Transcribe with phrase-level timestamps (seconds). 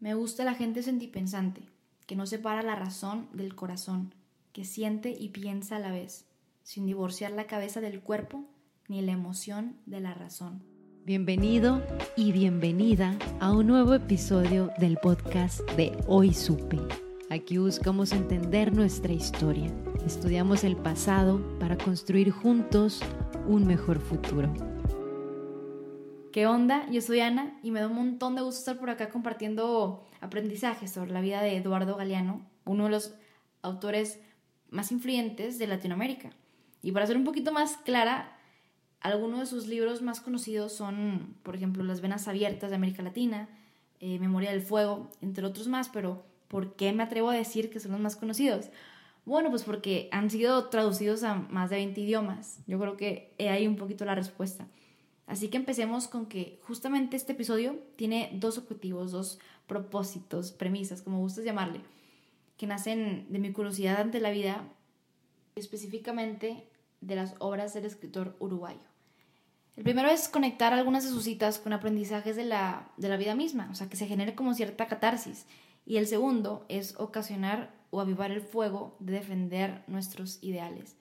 [0.00, 1.62] Me gusta la gente sentipensante,
[2.06, 4.14] que no separa la razón del corazón,
[4.52, 6.24] que siente y piensa a la vez,
[6.62, 8.44] sin divorciar la cabeza del cuerpo
[8.86, 10.62] ni la emoción de la razón.
[11.04, 11.82] Bienvenido
[12.16, 16.78] y bienvenida a un nuevo episodio del podcast de Hoy Supe.
[17.28, 19.74] Aquí buscamos entender nuestra historia,
[20.06, 23.00] estudiamos el pasado para construir juntos
[23.48, 24.77] un mejor futuro.
[26.32, 26.86] ¿Qué onda?
[26.90, 30.90] Yo soy Ana y me da un montón de gusto estar por acá compartiendo aprendizajes
[30.90, 33.14] sobre la vida de Eduardo Galeano, uno de los
[33.62, 34.20] autores
[34.68, 36.30] más influyentes de Latinoamérica.
[36.82, 38.36] Y para ser un poquito más clara,
[39.00, 43.48] algunos de sus libros más conocidos son, por ejemplo, Las Venas Abiertas de América Latina,
[44.00, 47.80] eh, Memoria del Fuego, entre otros más, pero ¿por qué me atrevo a decir que
[47.80, 48.66] son los más conocidos?
[49.24, 52.60] Bueno, pues porque han sido traducidos a más de 20 idiomas.
[52.66, 54.66] Yo creo que ahí un poquito la respuesta.
[55.28, 61.20] Así que empecemos con que justamente este episodio tiene dos objetivos, dos propósitos, premisas, como
[61.20, 61.82] gustes llamarle,
[62.56, 64.66] que nacen de mi curiosidad ante la vida,
[65.54, 66.66] específicamente
[67.02, 68.80] de las obras del escritor uruguayo.
[69.76, 73.34] El primero es conectar algunas de sus citas con aprendizajes de la, de la vida
[73.34, 75.44] misma, o sea, que se genere como cierta catarsis.
[75.84, 80.96] Y el segundo es ocasionar o avivar el fuego de defender nuestros ideales.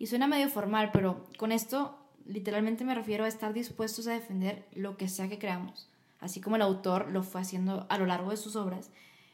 [0.00, 1.96] Y suena medio formal, pero con esto
[2.28, 5.88] literalmente me refiero a estar dispuestos a defender lo que sea que creamos,
[6.20, 8.90] así como el autor lo fue haciendo a lo largo de sus obras,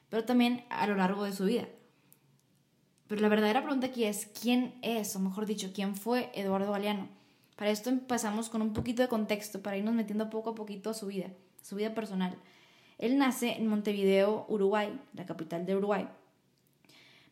[0.08, 1.68] pero también a lo largo de su vida.
[3.08, 7.08] Pero la verdadera pregunta aquí es, ¿quién es, o mejor dicho, quién fue Eduardo Galeano?
[7.56, 10.94] Para esto empezamos con un poquito de contexto, para irnos metiendo poco a poquito a
[10.94, 11.30] su vida,
[11.62, 12.36] su vida personal.
[12.98, 16.08] Él nace en Montevideo, Uruguay, la capital de Uruguay.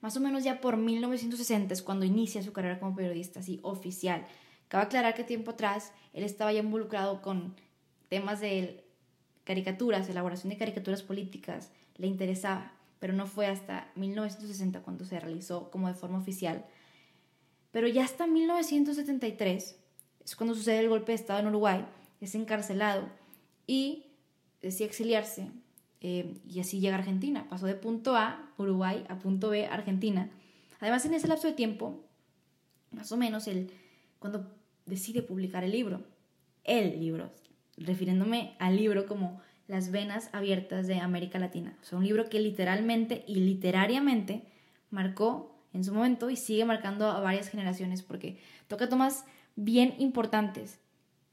[0.01, 4.27] Más o menos ya por 1960 es cuando inicia su carrera como periodista, así oficial.
[4.73, 7.55] Cabe aclarar que tiempo atrás él estaba ya involucrado con
[8.09, 8.83] temas de
[9.45, 15.71] caricaturas, elaboración de caricaturas políticas, le interesaba, pero no fue hasta 1960 cuando se realizó
[15.71, 16.65] como de forma oficial.
[17.71, 19.79] Pero ya hasta 1973
[20.25, 21.85] es cuando sucede el golpe de Estado en Uruguay,
[22.23, 23.11] es encarcelado
[23.67, 24.07] y
[24.63, 25.51] decide exiliarse
[26.01, 27.47] eh, y así llega a Argentina.
[27.51, 30.31] Pasó de punto A, Uruguay, a punto B, Argentina.
[30.81, 32.07] Además, en ese lapso de tiempo,
[32.91, 33.71] más o menos, él,
[34.19, 34.62] cuando
[34.93, 36.03] decide publicar el libro,
[36.65, 37.31] el libro,
[37.79, 41.79] refiriéndome al libro como Las venas abiertas de América Latina.
[41.81, 44.43] O sea, un libro que literalmente y literariamente
[44.91, 48.39] marcó en su momento y sigue marcando a varias generaciones porque
[48.69, 49.25] toca temas
[49.57, 50.79] bien importantes,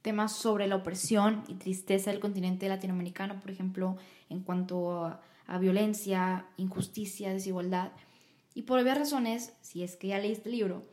[0.01, 3.97] temas sobre la opresión y tristeza del continente latinoamericano, por ejemplo,
[4.29, 5.21] en cuanto a,
[5.59, 7.91] violencia, injusticia, desigualdad.
[8.53, 10.85] Y por obvias razones, si es que ya leíste el libro,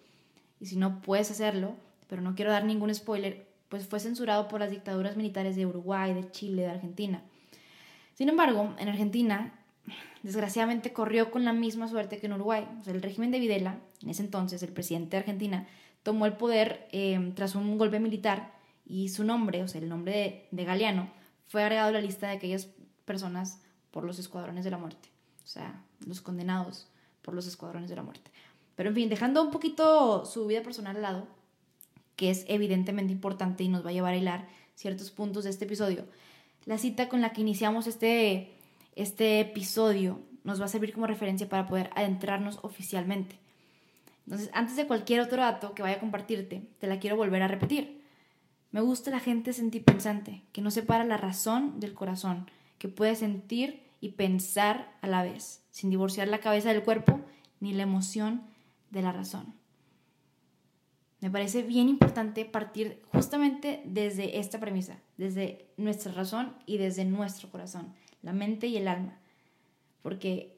[0.58, 1.76] y si no puedes hacerlo,
[2.08, 6.14] pero no quiero dar ningún spoiler, pues fue censurado por las dictaduras militares de Uruguay,
[6.14, 7.22] de Chile, de Argentina.
[8.14, 9.52] Sin embargo, en Argentina,
[10.22, 12.66] desgraciadamente corrió con la misma suerte que en Uruguay.
[12.80, 15.66] O sea, el régimen de Videla, en ese entonces el presidente de Argentina,
[16.02, 18.52] tomó el poder eh, tras un golpe militar
[18.86, 21.10] y su nombre, o sea, el nombre de, de Galeano,
[21.48, 22.68] fue agregado a la lista de aquellas
[23.04, 25.08] personas por los escuadrones de la muerte.
[25.44, 26.88] O sea, los condenados
[27.22, 28.30] por los escuadrones de la muerte.
[28.76, 31.28] Pero en fin, dejando un poquito su vida personal al lado,
[32.16, 35.66] que es evidentemente importante y nos va a llevar a hilar ciertos puntos de este
[35.66, 36.06] episodio.
[36.64, 38.52] La cita con la que iniciamos este,
[38.96, 43.38] este episodio nos va a servir como referencia para poder adentrarnos oficialmente.
[44.26, 47.48] Entonces, antes de cualquier otro dato que vaya a compartirte, te la quiero volver a
[47.48, 48.02] repetir.
[48.72, 53.82] Me gusta la gente sentipensante, que no separa la razón del corazón, que puede sentir
[54.00, 57.20] y pensar a la vez, sin divorciar la cabeza del cuerpo
[57.60, 58.42] ni la emoción
[58.90, 59.54] de la razón.
[61.26, 67.50] Me parece bien importante partir justamente desde esta premisa, desde nuestra razón y desde nuestro
[67.50, 67.92] corazón,
[68.22, 69.18] la mente y el alma.
[70.02, 70.56] Porque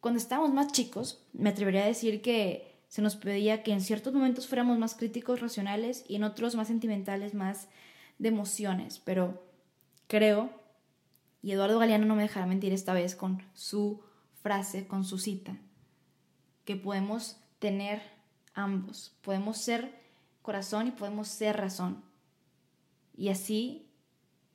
[0.00, 4.12] cuando estábamos más chicos, me atrevería a decir que se nos pedía que en ciertos
[4.12, 7.68] momentos fuéramos más críticos, racionales y en otros más sentimentales, más
[8.18, 8.98] de emociones.
[8.98, 9.46] Pero
[10.08, 10.50] creo,
[11.42, 14.02] y Eduardo Galeano no me dejará mentir esta vez con su
[14.42, 15.56] frase, con su cita,
[16.64, 18.02] que podemos tener
[18.54, 19.16] ambos.
[19.22, 20.07] Podemos ser
[20.48, 22.02] corazón y podemos ser razón.
[23.14, 23.86] Y así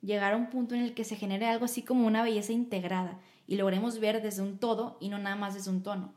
[0.00, 3.20] llegar a un punto en el que se genere algo así como una belleza integrada
[3.46, 6.12] y logremos ver desde un todo y no nada más desde un tono.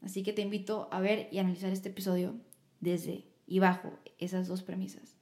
[0.00, 2.34] Así que te invito a ver y analizar este episodio
[2.80, 5.16] desde y bajo esas dos premisas.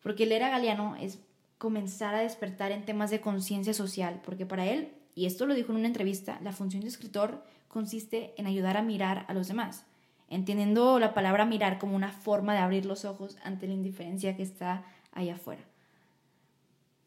[0.00, 1.18] Porque leer a Galeano es
[1.58, 5.72] comenzar a despertar en temas de conciencia social, porque para él, y esto lo dijo
[5.72, 9.86] en una entrevista, la función de escritor consiste en ayudar a mirar a los demás,
[10.28, 14.42] entendiendo la palabra mirar como una forma de abrir los ojos ante la indiferencia que
[14.42, 15.62] está allá afuera.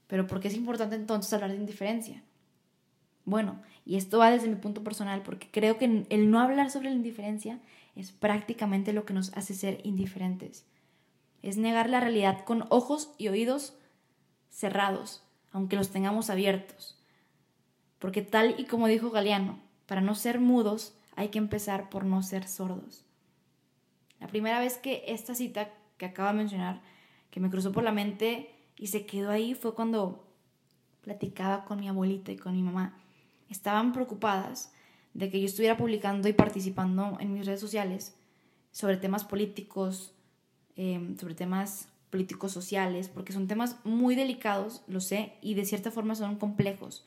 [0.08, 2.24] Pero ¿por qué es importante entonces hablar de indiferencia?
[3.26, 6.90] Bueno, y esto va desde mi punto personal, porque creo que el no hablar sobre
[6.90, 7.60] la indiferencia
[7.96, 10.66] es prácticamente lo que nos hace ser indiferentes.
[11.42, 13.76] Es negar la realidad con ojos y oídos
[14.50, 16.98] cerrados, aunque los tengamos abiertos.
[18.00, 22.24] Porque tal y como dijo Galeano, para no ser mudos hay que empezar por no
[22.24, 23.06] ser sordos.
[24.20, 26.82] La primera vez que esta cita que acabo de mencionar,
[27.32, 30.26] que me cruzó por la mente y se quedó ahí, fue cuando
[31.02, 32.98] platicaba con mi abuelita y con mi mamá.
[33.50, 34.72] Estaban preocupadas
[35.14, 38.16] de que yo estuviera publicando y participando en mis redes sociales
[38.72, 40.14] sobre temas políticos,
[40.76, 45.92] em, sobre temas políticos sociales, porque son temas muy delicados, lo sé, y de cierta
[45.92, 47.06] forma son complejos.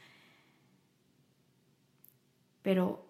[2.62, 3.04] Pero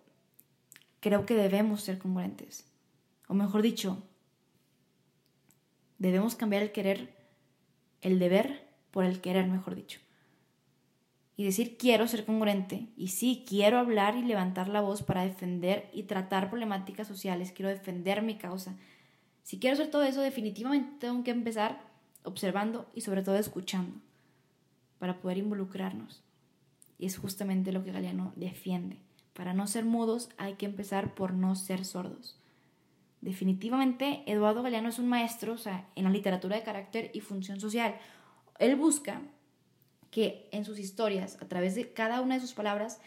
[1.01, 2.72] creo que debemos ser congruentes.
[3.33, 3.97] O mejor dicho,
[5.97, 7.17] debemos cambiar el querer,
[8.03, 10.01] el deber por el querer, mejor dicho.
[11.39, 15.89] Y decir quiero ser congruente y sí, quiero hablar y levantar la voz para defender
[15.95, 18.77] y tratar problemáticas sociales, quiero defender mi causa.
[19.45, 21.81] Si quiero hacer todo eso, definitivamente tengo que empezar
[22.25, 23.95] observando y sobre todo escuchando
[24.99, 26.23] para poder involucrarnos.
[26.99, 28.99] Y es justamente lo que Galeano defiende.
[29.33, 32.37] Para no ser mudos hay que empezar por no ser sordos.
[33.23, 35.55] Definitivamente Eduardo Galeano es un maestro
[35.95, 37.95] en la literatura de carácter y función social.
[38.59, 39.23] Él busca
[40.11, 43.01] que en sus historias, a través de cada una de sus palabras,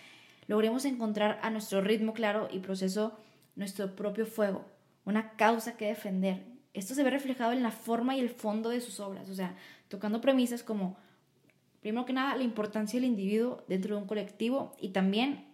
[0.47, 3.19] logremos encontrar a nuestro ritmo claro y proceso
[3.57, 4.65] nuestro propio fuego,
[5.03, 6.45] una causa que defender.
[6.73, 9.57] Esto se ve reflejado en la forma y el fondo de sus obras, o sea,
[9.89, 10.95] tocando premisas como,
[11.81, 15.45] primero que nada, la importancia del individuo dentro de un colectivo y también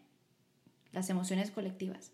[0.92, 2.12] las emociones colectivas.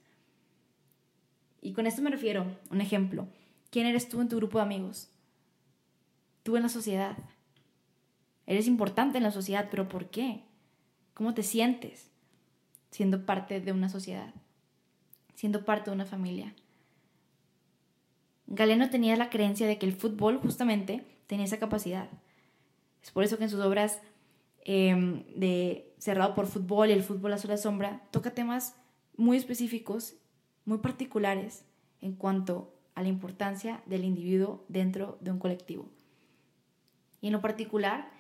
[1.62, 3.28] Y con esto me refiero, un ejemplo,
[3.70, 5.10] ¿quién eres tú en tu grupo de amigos?
[6.44, 7.18] Tú en la sociedad.
[8.46, 10.44] Eres importante en la sociedad, pero ¿por qué?
[11.14, 12.10] ¿Cómo te sientes
[12.92, 14.34] siendo parte de una sociedad?
[15.36, 16.56] Siendo parte de una familia.
[18.48, 22.10] Galeno tenía la creencia de que el fútbol justamente tenía esa capacidad.
[23.04, 24.00] Es por eso que en sus obras
[24.64, 28.76] em, de Cerrado por Fútbol y el fútbol a sola sombra toca temas
[29.18, 30.16] muy específicos,
[30.68, 31.64] muy particulares
[32.02, 35.90] en cuanto a la importancia del individuo dentro de un colectivo.
[37.22, 38.12] Y en lo particular,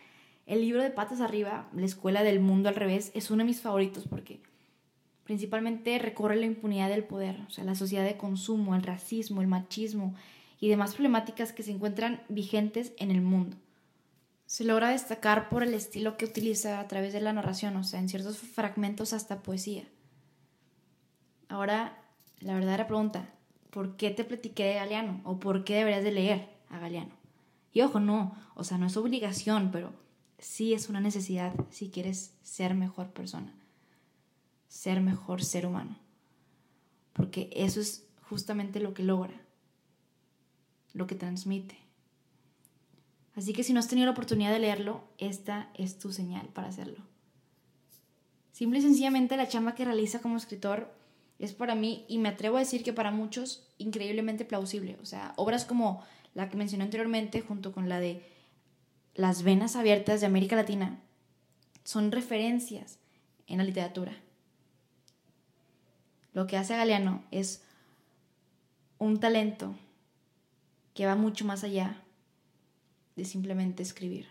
[0.45, 3.61] el libro de Patas Arriba, La Escuela del Mundo al Revés, es uno de mis
[3.61, 4.41] favoritos porque
[5.25, 9.47] principalmente recorre la impunidad del poder, o sea, la sociedad de consumo, el racismo, el
[9.47, 10.15] machismo
[10.59, 13.57] y demás problemáticas que se encuentran vigentes en el mundo.
[14.45, 17.99] Se logra destacar por el estilo que utiliza a través de la narración, o sea,
[17.99, 19.83] en ciertos fragmentos hasta poesía.
[21.49, 22.06] Ahora,
[22.39, 23.29] la verdadera pregunta,
[23.69, 25.21] ¿por qué te platiqué de Galeano?
[25.23, 27.11] ¿O por qué deberías de leer a Galeano?
[27.73, 29.93] Y ojo, no, o sea, no es obligación, pero
[30.39, 33.53] sí es una necesidad si quieres ser mejor persona,
[34.67, 35.97] ser mejor ser humano.
[37.13, 39.41] Porque eso es justamente lo que logra,
[40.93, 41.77] lo que transmite.
[43.35, 46.69] Así que si no has tenido la oportunidad de leerlo, esta es tu señal para
[46.69, 47.03] hacerlo.
[48.51, 50.91] Simple y sencillamente la chamba que realiza como escritor
[51.39, 54.97] es para mí, y me atrevo a decir que para muchos, increíblemente plausible.
[55.01, 56.03] O sea, obras como
[56.33, 58.23] la que mencioné anteriormente, junto con la de
[59.15, 60.99] Las Venas Abiertas de América Latina,
[61.83, 62.99] son referencias
[63.47, 64.13] en la literatura.
[66.33, 67.63] Lo que hace Galeano es
[68.99, 69.75] un talento
[70.93, 72.03] que va mucho más allá
[73.15, 74.27] de simplemente escribir.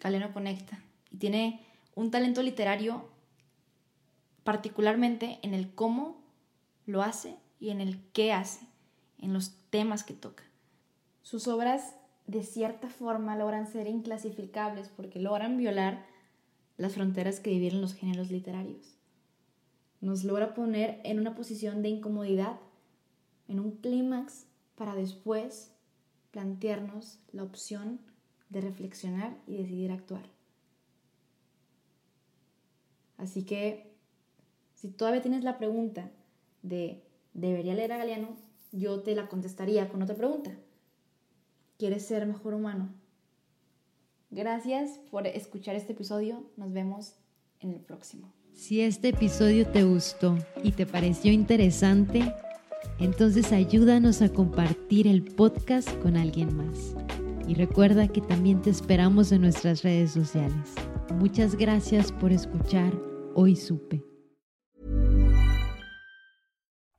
[0.00, 0.78] Galeano conecta
[1.10, 1.60] y tiene
[1.94, 3.10] un talento literario
[4.46, 6.22] particularmente en el cómo
[6.86, 8.64] lo hace y en el qué hace,
[9.18, 10.44] en los temas que toca.
[11.22, 11.96] Sus obras
[12.28, 16.06] de cierta forma logran ser inclasificables porque logran violar
[16.76, 18.94] las fronteras que dividen los géneros literarios.
[20.00, 22.60] Nos logra poner en una posición de incomodidad,
[23.48, 25.72] en un clímax, para después
[26.30, 27.98] plantearnos la opción
[28.50, 30.22] de reflexionar y decidir actuar.
[33.18, 33.95] Así que
[34.86, 36.12] si todavía tienes la pregunta
[36.62, 37.02] de
[37.34, 38.36] ¿debería leer a Galeano?
[38.70, 40.56] Yo te la contestaría con otra pregunta.
[41.76, 42.90] ¿Quieres ser mejor humano?
[44.30, 46.44] Gracias por escuchar este episodio.
[46.56, 47.14] Nos vemos
[47.58, 48.32] en el próximo.
[48.52, 52.32] Si este episodio te gustó y te pareció interesante,
[53.00, 56.94] entonces ayúdanos a compartir el podcast con alguien más.
[57.48, 60.74] Y recuerda que también te esperamos en nuestras redes sociales.
[61.16, 62.92] Muchas gracias por escuchar
[63.34, 64.15] Hoy Supe.